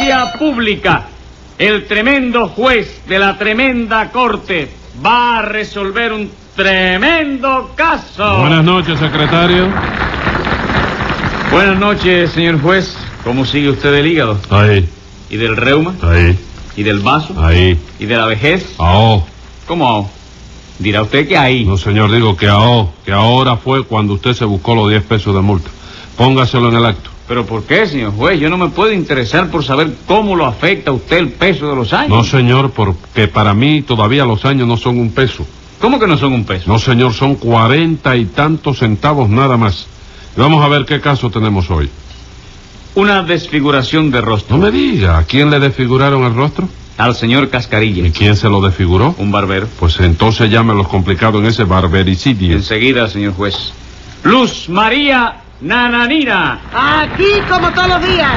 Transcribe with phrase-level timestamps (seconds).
[0.00, 1.02] Audiencia pública.
[1.58, 4.70] El tremendo juez de la tremenda corte
[5.04, 8.38] va a resolver un tremendo caso.
[8.38, 9.68] Buenas noches, secretario.
[11.52, 12.96] Buenas noches, señor juez.
[13.24, 14.38] ¿Cómo sigue usted del hígado?
[14.48, 14.88] Ahí,
[15.28, 15.94] ¿Y del reuma?
[16.02, 16.38] ahí,
[16.76, 17.34] ¿Y del vaso?
[17.44, 17.78] ahí.
[17.98, 18.74] ¿Y de la vejez?
[18.78, 19.26] Ahó.
[19.66, 20.10] ¿Cómo?
[20.78, 21.66] Dirá usted que ahí.
[21.66, 25.34] No, señor, digo que ahó, que ahora fue cuando usted se buscó los 10 pesos
[25.34, 25.68] de multa.
[26.16, 27.10] Póngaselo en el acto.
[27.30, 28.40] ¿Pero por qué, señor juez?
[28.40, 31.76] Yo no me puedo interesar por saber cómo lo afecta a usted el peso de
[31.76, 32.08] los años.
[32.08, 35.46] No, señor, porque para mí todavía los años no son un peso.
[35.80, 36.64] ¿Cómo que no son un peso?
[36.66, 39.86] No, señor, son cuarenta y tantos centavos nada más.
[40.36, 41.88] Vamos a ver qué caso tenemos hoy.
[42.96, 44.56] Una desfiguración de rostro.
[44.56, 46.68] No me diga, ¿a quién le desfiguraron el rostro?
[46.98, 48.08] Al señor Cascarilla.
[48.08, 49.14] ¿Y quién se lo desfiguró?
[49.18, 49.68] Un barbero.
[49.78, 52.56] Pues entonces llámelos complicados en ese barbericidio.
[52.56, 53.72] Enseguida, señor juez.
[54.24, 56.58] Luz María Nananina.
[56.74, 58.30] Aquí como todos los días.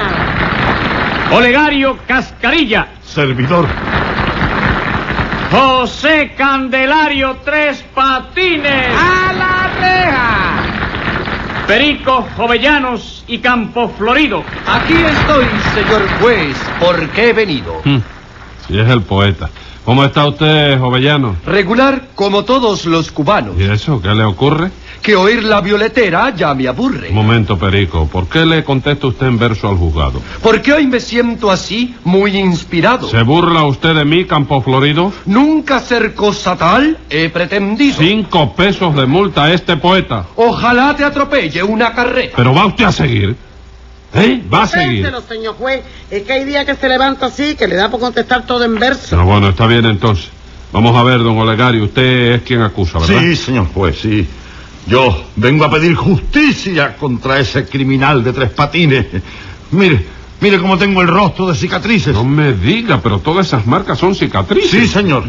[1.32, 2.88] Olegario Cascarilla.
[3.04, 3.68] Servidor.
[5.52, 8.88] José Candelario Tres Patines.
[8.98, 11.66] A la reja.
[11.68, 14.44] Perico Jovellanos y Campo Florido.
[14.68, 16.58] Aquí estoy, señor juez.
[16.80, 17.82] ¿Por qué he venido?
[17.86, 18.00] Hmm,
[18.68, 19.50] Si es el poeta.
[19.86, 21.36] ¿Cómo está usted, Jovellano?
[21.46, 23.56] Regular como todos los cubanos.
[23.60, 24.72] ¿Y eso qué le ocurre?
[25.02, 27.10] Que oír la violetera ya me aburre.
[27.10, 28.08] Un momento, Perico.
[28.08, 30.22] ¿Por qué le contesta usted en verso al juzgado?
[30.42, 33.10] Porque hoy me siento así, muy inspirado.
[33.10, 35.12] ¿Se burla usted de mí, Campo Florido?
[35.26, 37.98] Nunca ser cosa tal he pretendido.
[37.98, 40.28] Cinco pesos de multa a este poeta.
[40.38, 42.38] Ojalá te atropelle una carreta.
[42.38, 43.36] Pero va usted a seguir.
[44.16, 44.44] ¿Eh?
[44.52, 45.12] Va a seguir.
[45.28, 45.82] Señor juez.
[46.10, 48.76] Es que hay días que se levanta así, que le da por contestar todo en
[48.76, 49.16] verso.
[49.16, 50.30] No, bueno, está bien entonces.
[50.72, 51.84] Vamos a ver, don Olegario.
[51.84, 53.22] Usted es quien acusa, ¿verdad?
[53.22, 54.28] Sí, señor juez, sí.
[54.88, 59.06] Yo vengo a pedir justicia contra ese criminal de tres patines.
[59.72, 60.06] Mire,
[60.42, 62.14] mire cómo tengo el rostro de cicatrices.
[62.14, 64.70] No me diga, pero todas esas marcas son cicatrices.
[64.70, 65.24] Sí, señor.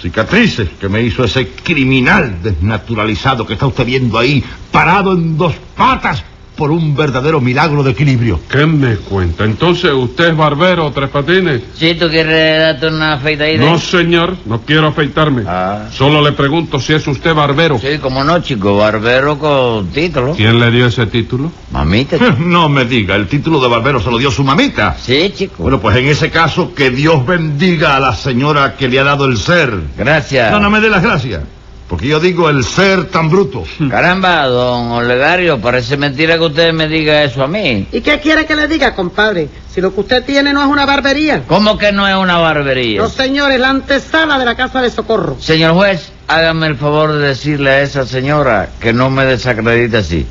[0.00, 5.54] Cicatrices que me hizo ese criminal desnaturalizado que está usted viendo ahí, parado en dos
[5.76, 6.22] patas
[6.58, 8.40] por un verdadero milagro de equilibrio.
[8.50, 9.44] ¿Qué me cuenta?
[9.44, 11.62] Entonces, ¿usted es barbero, Tres Patines?
[11.76, 13.64] Si tú quieres darte una afeitadita.
[13.64, 15.44] No, señor, no quiero afeitarme.
[15.46, 15.86] Ah.
[15.92, 17.78] Solo le pregunto si es usted barbero.
[17.78, 20.34] Sí, como no, chico, barbero con título.
[20.34, 21.52] ¿Quién le dio ese título?
[21.70, 22.18] Mamita.
[22.18, 22.34] chico.
[22.40, 24.96] No me diga, el título de barbero se lo dio su mamita.
[25.00, 25.62] Sí, chico.
[25.62, 29.26] Bueno, pues en ese caso, que Dios bendiga a la señora que le ha dado
[29.26, 29.78] el ser.
[29.96, 30.50] Gracias.
[30.50, 31.42] No, no me dé las gracias.
[31.88, 33.64] Porque yo digo el ser tan bruto.
[33.90, 37.86] Caramba, don Olegario, parece mentira que usted me diga eso a mí.
[37.90, 39.48] ¿Y qué quiere que le diga, compadre?
[39.72, 41.44] Si lo que usted tiene no es una barbería.
[41.46, 43.00] ¿Cómo que no es una barbería?
[43.00, 45.36] No, señores, la antesala de la casa de socorro.
[45.40, 50.26] Señor juez, hágame el favor de decirle a esa señora que no me desacredite así.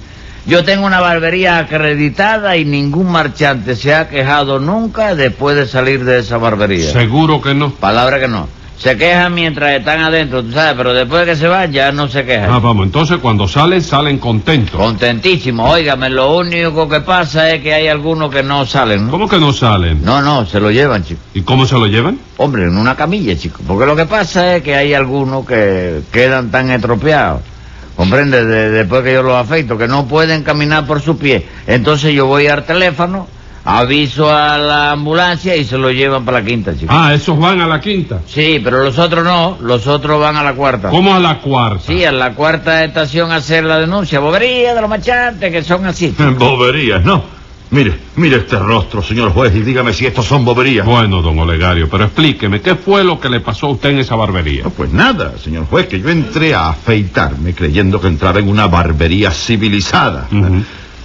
[0.46, 6.06] Yo tengo una barbería acreditada y ningún marchante se ha quejado nunca después de salir
[6.06, 6.90] de esa barbería.
[6.90, 7.72] Seguro que no.
[7.72, 8.48] Palabra que no.
[8.78, 12.08] Se quejan mientras están adentro, tú sabes, pero después de que se van ya no
[12.08, 12.52] se quejan.
[12.52, 14.80] Ah, vamos, entonces cuando salen, salen contentos.
[14.80, 15.68] Contentísimo.
[15.68, 19.12] Óigame, lo único que pasa es que hay algunos que no salen, ¿no?
[19.12, 20.04] ¿Cómo que no salen?
[20.06, 21.20] No, no, se lo llevan, chico.
[21.34, 22.20] ¿Y cómo se lo llevan?
[22.38, 23.62] Hombre, en una camilla, chico.
[23.68, 27.42] Porque lo que pasa es que hay algunos que quedan tan estropeados.
[27.96, 31.48] Comprende, De- después que yo los afeito, que no pueden caminar por su pie.
[31.66, 33.28] Entonces yo voy al teléfono,
[33.68, 36.94] aviso a la ambulancia y se lo llevan para la quinta, chico.
[36.96, 38.22] Ah, esos van a la quinta.
[38.26, 40.90] Sí, pero los otros no, los otros van a la cuarta.
[40.90, 41.84] ¿Cómo a la cuarta?
[41.86, 44.22] Sí, a la cuarta estación a hacer la denuncia.
[44.22, 46.16] Bobería de los machantes que son así.
[46.38, 47.36] Boberías, ¿no?
[47.70, 50.86] Mire, mire este rostro, señor juez, y dígame si estos son boberías.
[50.86, 54.16] Bueno, don Olegario, pero explíqueme, ¿qué fue lo que le pasó a usted en esa
[54.16, 54.64] barbería?
[54.64, 58.68] No, pues nada, señor juez, que yo entré a afeitarme creyendo que entraba en una
[58.68, 60.30] barbería civilizada.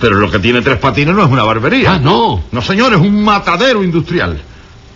[0.03, 1.93] Pero lo que tiene tres patines no es una barbería.
[1.93, 2.43] Ah, no.
[2.51, 4.37] No, señor, es un matadero industrial.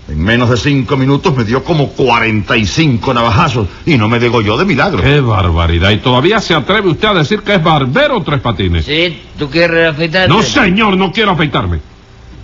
[0.08, 4.64] En menos de cinco minutos me dio como 45 navajazos y no me degolló de
[4.64, 5.00] milagro.
[5.00, 5.92] ¡Qué barbaridad!
[5.92, 8.84] ¿Y todavía se atreve usted a decir que es barbero Tres Patines?
[8.84, 10.28] Sí, ¿tú quieres afeitarte?
[10.28, 11.78] No, señor, no quiero afeitarme.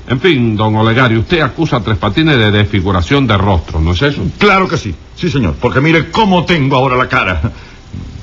[0.09, 4.03] En fin, don Olegario, usted acusa a Tres Patines de desfiguración de rostro, ¿no es
[4.03, 4.23] eso?
[4.39, 7.41] Claro que sí, sí, señor, porque mire cómo tengo ahora la cara.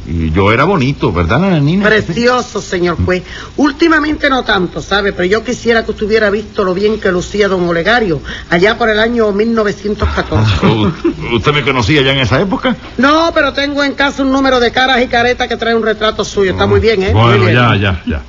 [0.08, 1.86] Y yo era bonito, ¿verdad, Nananina?
[1.88, 3.22] Precioso, señor juez.
[3.58, 5.14] Últimamente no tanto, ¿sabe?
[5.14, 8.20] Pero yo quisiera que usted hubiera visto lo bien que lucía don Olegario
[8.50, 10.66] allá por el año 1914.
[10.66, 12.76] U- ¿Usted me conocía ya en esa época?
[12.98, 16.26] No, pero tengo en casa un número de caras y caretas que trae un retrato
[16.26, 16.52] suyo.
[16.52, 17.14] Está muy bien, ¿eh?
[17.14, 17.54] Muy Bueno, bien.
[17.56, 18.22] ya, ya, ya.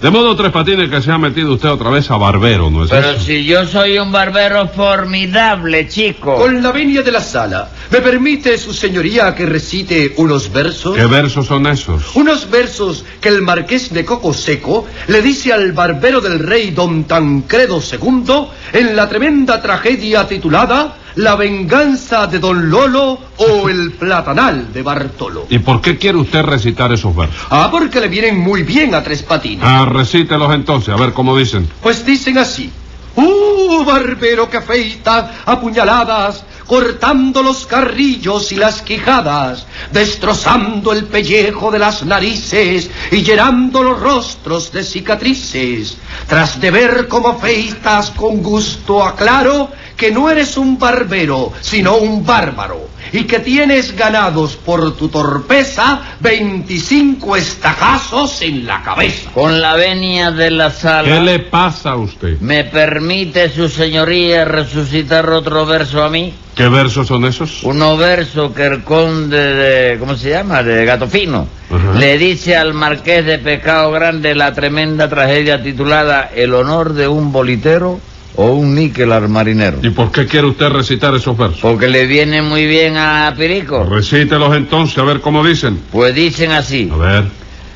[0.00, 2.90] De modo, Tres Patines, que se ha metido usted otra vez a barbero, ¿no es
[2.90, 3.20] Pero eso?
[3.20, 6.36] si yo soy un barbero formidable, chico.
[6.36, 10.96] Con la venia de la sala, ¿me permite su señoría que recite unos versos?
[10.96, 12.14] ¿Qué versos son esos?
[12.14, 17.02] Unos versos que el marqués de Coco Seco le dice al barbero del rey don
[17.02, 24.72] Tancredo II en la tremenda tragedia titulada La venganza de don Lolo o el platanal
[24.72, 25.48] de Bartolo.
[25.50, 27.34] ¿Y por qué quiere usted recitar esos versos?
[27.50, 29.64] Ah, porque le vienen muy bien a Tres Patines.
[29.66, 31.68] Ah, recítelos entonces, a ver cómo dicen.
[31.82, 32.70] Pues dicen así.
[33.16, 41.72] ¡Uh, barbero que afeita a puñaladas, cortando los carrillos y las quijadas, destrozando el pellejo
[41.72, 45.96] de las narices y llenando los rostros de cicatrices!
[46.28, 52.24] Tras de ver cómo afeitas con gusto aclaro que no eres un barbero, sino un
[52.24, 59.30] bárbaro, y que tienes ganados por tu torpeza 25 estajazos en la cabeza.
[59.34, 61.08] Con la venia de la sala.
[61.08, 62.38] ¿Qué le pasa a usted?
[62.38, 66.32] ¿Me permite su señoría resucitar otro verso a mí?
[66.54, 67.64] ¿Qué versos son esos?
[67.64, 69.98] Uno verso que el conde de...
[69.98, 70.62] ¿Cómo se llama?
[70.62, 71.48] De Gato Fino.
[71.70, 71.98] Ajá.
[71.98, 77.32] Le dice al marqués de Pescado Grande la tremenda tragedia titulada El honor de un
[77.32, 78.00] bolitero
[78.40, 79.80] o un níquel al marinero.
[79.82, 81.58] ¿Y por qué quiere usted recitar esos versos?
[81.60, 83.82] Porque le viene muy bien a Pirico.
[83.82, 85.80] Recítelos entonces, a ver cómo dicen.
[85.90, 86.88] Pues dicen así.
[86.92, 87.24] A ver.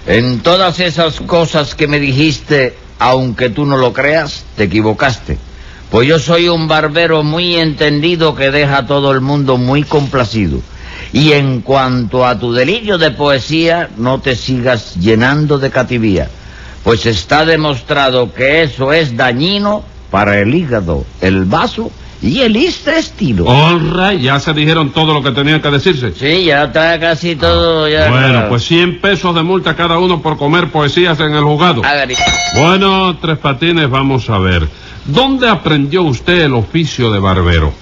[0.06, 5.36] En todas esas cosas que me dijiste, aunque tú no lo creas, te equivocaste.
[5.90, 10.60] Pues yo soy un barbero muy entendido que deja a todo el mundo muy complacido.
[11.12, 16.30] Y en cuanto a tu delirio de poesía, no te sigas llenando de cativía.
[16.84, 21.90] Pues está demostrado que eso es dañino para el hígado, el vaso
[22.22, 23.44] y el intestino.
[23.96, 26.12] Right, ya se dijeron todo lo que tenían que decirse.
[26.12, 27.88] Sí, ya está casi todo.
[27.88, 31.82] Ya Bueno, pues 100 pesos de multa cada uno por comer poesías en el juzgado.
[32.58, 34.68] Bueno, Tres Patines, vamos a ver.
[35.06, 37.72] ¿Dónde aprendió usted el oficio de barbero?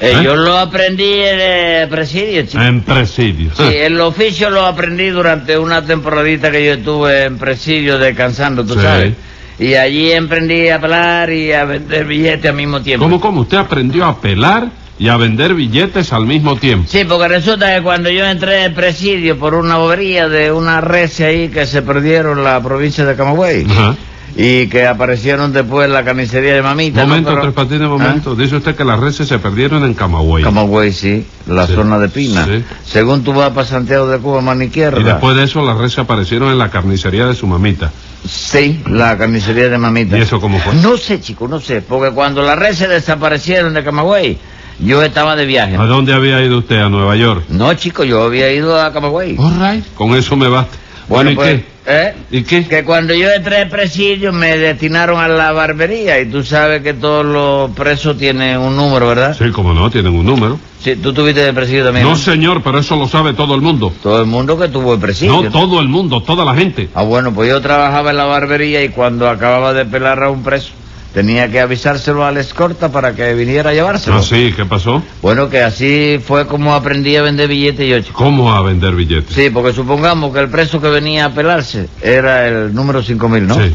[0.00, 0.22] Eh, ¿Eh?
[0.22, 2.62] Yo lo aprendí en el presidio, chico.
[2.62, 3.50] En presidio.
[3.56, 8.74] Sí, el oficio lo aprendí durante una temporadita que yo estuve en presidio descansando, tú
[8.74, 8.80] Sí.
[8.80, 9.14] sabes.
[9.58, 13.04] Y allí aprendí a pelar y a vender billetes al mismo tiempo.
[13.04, 13.40] ¿Cómo, cómo?
[13.40, 16.88] Usted aprendió a pelar y a vender billetes al mismo tiempo.
[16.88, 21.20] Sí, porque resulta que cuando yo entré en presidio por una bobería de una res
[21.20, 23.96] ahí que se perdieron en la provincia de Camagüey Ajá.
[24.36, 27.00] Y que aparecieron después en la carnicería de mamita.
[27.02, 27.08] ¿no?
[27.08, 28.34] Momento, Pero- Tres Patines, momento.
[28.36, 30.44] Dice usted que las reses se perdieron en Camagüey.
[30.44, 31.74] Camagüey, sí, la Sí.
[31.74, 32.44] zona de Pina.
[32.44, 32.64] Sí.
[32.84, 35.00] Según tú vas para Santiago de Cuba, mano izquierda.
[35.00, 37.90] Y después de eso, las reses aparecieron en la carnicería de su mamita.
[38.28, 40.18] Sí, la carnicería de mamita.
[40.18, 40.74] ¿Y eso cómo fue?
[40.74, 44.38] No sé, chico, no sé, porque cuando las reses desaparecieron de Camagüey,
[44.80, 45.76] yo estaba de viaje.
[45.76, 46.80] ¿A dónde había ido usted?
[46.80, 47.44] ¿A Nueva York?
[47.48, 49.36] No, chico, yo había ido a Camagüey.
[49.38, 49.84] All right.
[49.94, 50.76] Con eso me basta.
[51.08, 51.64] Bueno, ¿y pues, qué?
[51.88, 52.14] ¿Eh?
[52.30, 52.66] ¿Y qué?
[52.66, 56.94] Que cuando yo entré al presidio me destinaron a la barbería y tú sabes que
[56.94, 59.36] todos los presos tienen un número, ¿verdad?
[59.36, 60.58] Sí, como no, tienen un número.
[60.80, 62.06] Sí, tú tuviste de presidio también.
[62.06, 63.92] No, señor, pero eso lo sabe todo el mundo.
[64.02, 65.42] Todo el mundo que tuvo el presidio.
[65.42, 66.88] No todo el mundo, toda la gente.
[66.94, 70.42] Ah, bueno, pues yo trabajaba en la barbería y cuando acababa de pelar a un
[70.44, 70.70] preso,
[71.18, 74.18] tenía que avisárselo a la escorta para que viniera a llevárselo.
[74.18, 75.02] Ah, sí, ¿qué pasó?
[75.20, 78.22] Bueno, que así fue como aprendí a vender billetes yo, chico.
[78.22, 79.34] ¿Cómo a vender billetes?
[79.34, 83.56] Sí, porque supongamos que el preso que venía a pelarse era el número 5000, ¿no?
[83.56, 83.74] Sí.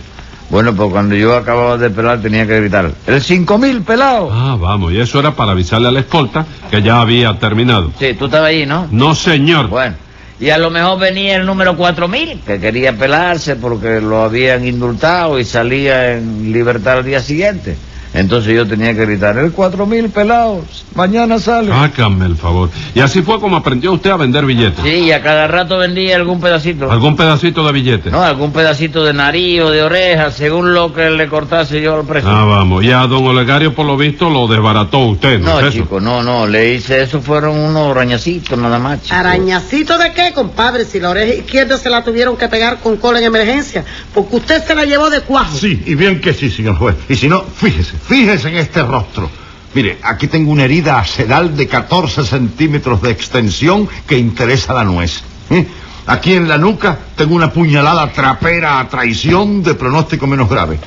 [0.50, 4.30] Bueno, pues cuando yo acababa de pelar tenía que gritar, ¡el 5000 pelado!
[4.32, 7.92] Ah, vamos, y eso era para avisarle a la escolta que ya había terminado.
[8.00, 8.88] Sí, tú estabas ahí, ¿no?
[8.90, 9.68] No, señor.
[9.68, 9.96] Bueno,
[10.40, 15.40] y a lo mejor venía el número 4000, que quería pelarse porque lo habían indultado
[15.40, 17.76] y salía en libertad al día siguiente.
[18.14, 21.72] Entonces yo tenía que gritar, el 4000 pelados, mañana sale.
[21.72, 22.70] Hágame el favor.
[22.94, 24.84] Y así fue como aprendió usted a vender billetes.
[24.84, 26.92] Sí, y a cada rato vendía algún pedacito.
[26.92, 28.12] ¿Algún pedacito de billete?
[28.12, 32.06] No, algún pedacito de nariz o de oreja, según lo que le cortase yo al
[32.06, 32.30] preso.
[32.30, 32.84] Ah, vamos.
[32.84, 35.84] Y a don Olegario, por lo visto, lo desbarató usted, ¿no, no, es eso?
[35.84, 39.16] chico, no, no, le hice eso, fueron unos arañacitos nada más, chico.
[39.16, 40.86] ¿Arañacito de qué, compadre?
[40.86, 44.64] Si la oreja izquierda se la tuvieron que pegar con cola en emergencia, porque usted
[44.64, 45.58] se la llevó de cuajo.
[45.58, 46.96] Sí, y bien que sí, señor juez.
[47.10, 49.30] Y si no, fíjese, fíjese en este rostro.
[49.74, 55.24] Mire, aquí tengo una herida acedal de 14 centímetros de extensión que interesa la nuez.
[55.50, 55.66] ¿eh?
[56.06, 60.78] Aquí en la nuca tengo una puñalada trapera a traición de pronóstico menos grave.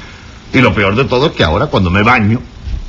[0.53, 2.41] Y lo peor de todo es que ahora cuando me baño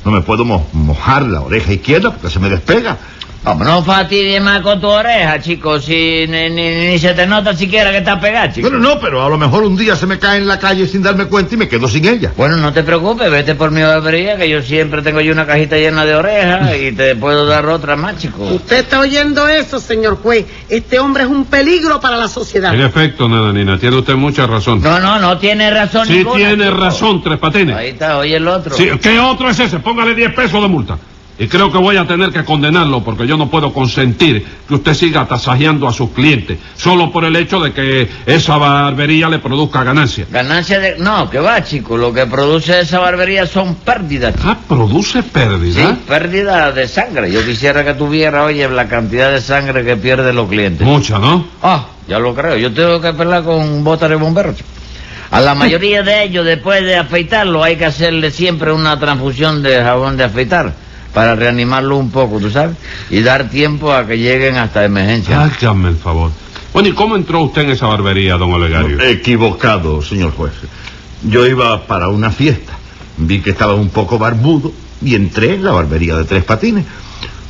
[0.04, 2.96] no me puedo mo- mojar la oreja izquierda porque se me despega.
[3.44, 7.54] Vamos, no fastidies más con tu oreja, chico, si ni, ni- ni se te nota
[7.56, 8.68] siquiera que está pegada, chico.
[8.68, 11.02] Bueno, no, pero a lo mejor un día se me cae en la calle sin
[11.02, 12.32] darme cuenta y me quedo sin ella.
[12.36, 15.76] Bueno, no te preocupes, vete por mi barbería, que yo siempre tengo yo una cajita
[15.76, 18.42] llena de orejas y te puedo dar otra más, chico.
[18.44, 20.44] ¿Usted está oyendo eso, señor juez?
[20.68, 22.74] Este hombre es un peligro para la sociedad.
[22.74, 24.82] En efecto, nananina, tiene usted mucha razón.
[24.82, 26.76] No, no, no tiene razón sí ninguna, tiene chico.
[26.76, 27.76] razón, Tres Patines.
[27.76, 28.74] Ahí está, oye el otro.
[28.76, 29.78] Sí, ¿Qué otro es ese?
[29.78, 30.98] Póngale 10 pesos de multa.
[31.40, 34.92] Y creo que voy a tener que condenarlo porque yo no puedo consentir que usted
[34.94, 39.84] siga tasajeando a sus clientes solo por el hecho de que esa barbería le produzca
[39.84, 40.26] ganancia.
[40.30, 40.98] Ganancia de...
[40.98, 41.96] No, que va, chico.
[41.96, 44.48] Lo que produce esa barbería son pérdidas, chico.
[44.48, 45.90] Ah, produce pérdida.
[45.90, 47.30] Sí, pérdida de sangre.
[47.30, 50.84] Yo quisiera que tuviera, oye, la cantidad de sangre que pierden los clientes.
[50.84, 51.46] Mucha, ¿no?
[51.62, 52.56] Ah, ya lo creo.
[52.56, 54.56] Yo tengo que pelear con botas de bomberos.
[55.30, 59.80] A la mayoría de ellos, después de afeitarlo, hay que hacerle siempre una transfusión de
[59.80, 62.76] jabón de afeitar para reanimarlo un poco, ¿tú sabes?
[63.10, 65.42] Y dar tiempo a que lleguen hasta emergencia.
[65.42, 66.30] Hágame el favor.
[66.72, 69.00] Bueno, ¿y cómo entró usted en esa barbería, don Olegario?
[69.00, 70.52] Equivocado, señor juez.
[71.22, 72.74] Yo iba para una fiesta.
[73.16, 74.72] Vi que estaba un poco barbudo
[75.02, 76.84] y entré en la barbería de tres patines.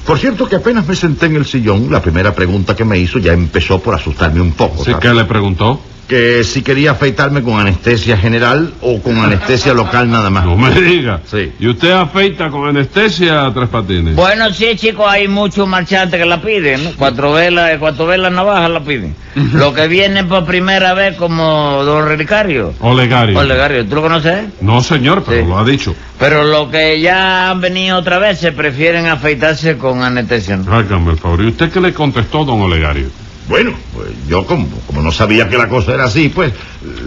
[0.06, 3.18] Por cierto que apenas me senté en el sillón, la primera pregunta que me hizo
[3.18, 4.82] ya empezó por asustarme un poco.
[4.82, 5.80] ¿Sí que le preguntó?
[6.08, 10.46] Que si quería afeitarme con anestesia general o con anestesia local nada más.
[10.46, 11.20] No me diga.
[11.30, 11.52] Sí.
[11.60, 14.16] ¿Y usted afeita con anestesia a Tres Patines?
[14.16, 16.90] Bueno, sí, chicos, hay muchos marchantes que la piden, ¿no?
[16.96, 19.14] Cuatro velas, cuatro velas navajas la piden.
[19.52, 22.72] Lo que vienen por primera vez como don Relicario.
[22.80, 23.38] Olegario.
[23.38, 24.46] Olegario, ¿tú lo conoces?
[24.62, 25.46] No, señor, pero Sí.
[25.48, 25.94] lo ha dicho.
[26.18, 30.56] Pero los que ya han venido otra vez se prefieren afeitarse con anestesia.
[30.56, 30.74] ¿no?
[30.74, 31.42] Hágame el favor.
[31.42, 33.08] ¿Y usted qué le contestó, don Olegario?
[33.48, 36.52] Bueno, pues yo como, como no sabía que la cosa era así, pues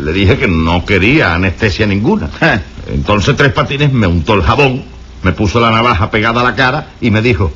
[0.04, 2.30] le dije que no quería anestesia ninguna.
[2.40, 2.62] Ja.
[2.92, 4.84] Entonces Tres Patines me untó el jabón,
[5.22, 7.52] me puso la navaja pegada a la cara y me dijo,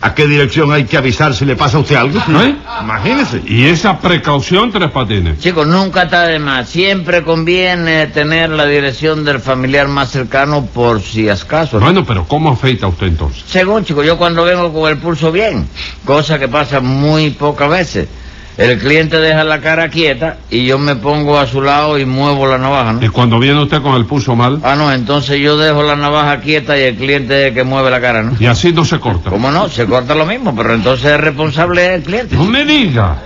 [0.00, 2.18] ¿a qué dirección hay que avisar si le pasa a usted algo?
[2.18, 2.56] ¿Eh?
[2.82, 3.40] Imagínese.
[3.46, 5.38] ¿Y esa precaución, Tres Patines?
[5.38, 6.68] Chicos, nunca está de más.
[6.68, 11.78] Siempre conviene tener la dirección del familiar más cercano por si acaso.
[11.78, 11.86] ¿no?
[11.86, 13.44] Bueno, pero ¿cómo afeita usted entonces?
[13.46, 15.68] Según, chicos, yo cuando vengo con el pulso bien,
[16.04, 18.08] cosa que pasa muy pocas veces,
[18.56, 22.46] el cliente deja la cara quieta y yo me pongo a su lado y muevo
[22.46, 23.12] la navaja, ¿Y ¿no?
[23.12, 24.60] cuando viene usted con el pulso mal?
[24.62, 27.90] Ah, no, entonces yo dejo la navaja quieta y el cliente es el que mueve
[27.90, 28.32] la cara, ¿no?
[28.38, 29.30] Y así no se corta.
[29.30, 29.68] ¿Cómo no?
[29.68, 32.36] Se corta lo mismo, pero entonces el responsable es el cliente.
[32.36, 33.16] No me diga.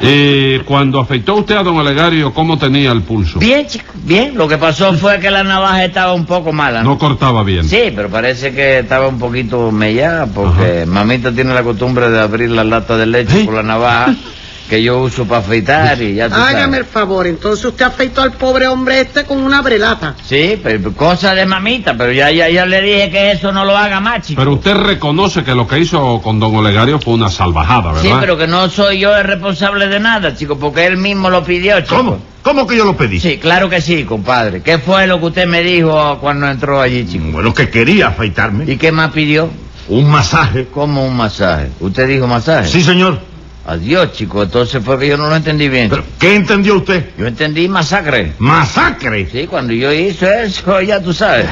[0.00, 3.38] Eh, cuando afeitó usted a don Olegario, ¿cómo tenía el pulso?
[3.38, 4.36] Bien, chicos, bien.
[4.36, 6.90] Lo que pasó fue que la navaja estaba un poco mala, ¿no?
[6.90, 7.64] No cortaba bien.
[7.68, 12.50] Sí, pero parece que estaba un poquito mellada porque mamita tiene la costumbre de abrir
[12.50, 13.46] la lata de leche ¿Eh?
[13.46, 14.14] con la navaja
[14.72, 18.32] que yo uso para afeitar y ya tú Hágame el favor, entonces usted afeitó al
[18.32, 20.14] pobre hombre este con una brelata.
[20.24, 23.76] Sí, pero cosa de mamita, pero ya, ya, ya le dije que eso no lo
[23.76, 24.40] haga más, chico.
[24.40, 28.00] Pero usted reconoce que lo que hizo con don Olegario fue una salvajada, ¿verdad?
[28.00, 31.44] Sí, pero que no soy yo el responsable de nada, chico, porque él mismo lo
[31.44, 31.96] pidió, chico.
[31.96, 32.18] ¿Cómo?
[32.40, 33.20] ¿Cómo que yo lo pedí?
[33.20, 34.62] Sí, claro que sí, compadre.
[34.62, 37.26] ¿Qué fue lo que usted me dijo cuando entró allí, chico?
[37.30, 38.64] Bueno, que quería afeitarme.
[38.72, 39.50] ¿Y qué más pidió?
[39.88, 40.68] Un masaje.
[40.72, 41.68] Como un masaje.
[41.78, 42.70] ¿Usted dijo masaje?
[42.70, 43.31] Sí, señor.
[43.64, 44.42] Adiós, chico.
[44.42, 45.88] Entonces fue que yo no lo entendí bien.
[45.88, 47.10] Pero, ¿Qué entendió usted?
[47.16, 48.32] Yo entendí masacre.
[48.38, 49.26] Masacre.
[49.30, 51.46] Sí, cuando yo hice eso, ya tú sabes.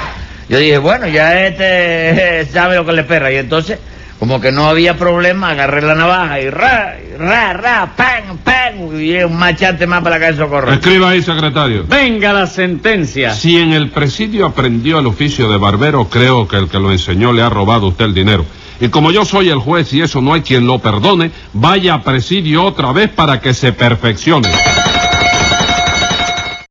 [0.49, 3.31] Yo dije, bueno, ya este sabe lo que le espera.
[3.31, 3.79] Y entonces,
[4.21, 9.01] como que no había problema, agarré la navaja y ra, ra, ra, pan, pan.
[9.01, 10.71] Y un machante más para la calle socorro.
[10.71, 11.87] Escriba ahí, secretario.
[11.89, 13.33] Venga la sentencia.
[13.33, 17.33] Si en el presidio aprendió el oficio de barbero, creo que el que lo enseñó
[17.33, 18.45] le ha robado a usted el dinero.
[18.79, 22.03] Y como yo soy el juez y eso no hay quien lo perdone, vaya a
[22.03, 24.51] presidio otra vez para que se perfeccione.